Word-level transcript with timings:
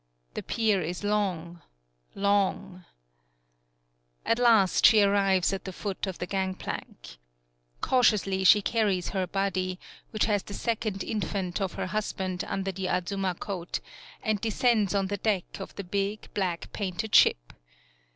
The 0.33 0.41
pier 0.41 0.81
is 0.81 1.03
long 1.03 1.61
long 2.15 2.85
At 4.25 4.39
last 4.39 4.83
she 4.83 5.03
arrives 5.03 5.53
at 5.53 5.63
the 5.65 5.71
foot 5.71 6.07
of 6.07 6.17
the 6.17 6.25
gangplank. 6.25 7.19
Cautiously 7.81 8.43
she 8.43 8.63
carries 8.63 9.09
her 9.09 9.21
60 9.21 9.25
THE 9.25 9.27
PIER 9.27 9.27
body, 9.27 9.79
which 10.09 10.25
has 10.25 10.41
the 10.41 10.55
second 10.55 11.03
infant 11.03 11.61
of 11.61 11.73
her 11.73 11.85
husband 11.85 12.43
under 12.47 12.71
the 12.71 12.87
Azuma 12.87 13.35
coat, 13.35 13.79
and 14.23 14.41
descends 14.41 14.95
on 14.95 15.05
the 15.05 15.17
deck 15.17 15.43
of 15.59 15.75
the 15.75 15.83
big, 15.83 16.33
black 16.33 16.73
painted 16.73 17.13
ship. 17.13 17.53